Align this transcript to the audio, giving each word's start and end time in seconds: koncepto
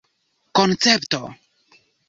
koncepto 0.55 1.21